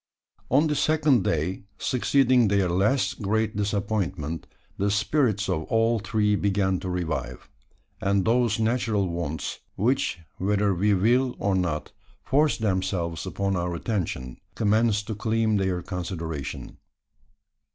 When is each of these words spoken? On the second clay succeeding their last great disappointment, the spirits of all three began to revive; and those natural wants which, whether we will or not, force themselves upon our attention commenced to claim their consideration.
On 0.49 0.65
the 0.65 0.73
second 0.75 1.21
clay 1.21 1.61
succeeding 1.77 2.47
their 2.47 2.67
last 2.67 3.21
great 3.21 3.55
disappointment, 3.55 4.47
the 4.79 4.89
spirits 4.89 5.47
of 5.47 5.65
all 5.65 5.99
three 5.99 6.35
began 6.35 6.79
to 6.79 6.89
revive; 6.89 7.47
and 8.01 8.25
those 8.25 8.57
natural 8.57 9.07
wants 9.07 9.59
which, 9.75 10.17
whether 10.39 10.73
we 10.73 10.95
will 10.95 11.35
or 11.37 11.53
not, 11.53 11.91
force 12.23 12.57
themselves 12.57 13.27
upon 13.27 13.55
our 13.55 13.75
attention 13.75 14.39
commenced 14.55 15.05
to 15.05 15.13
claim 15.13 15.57
their 15.57 15.83
consideration. 15.83 16.77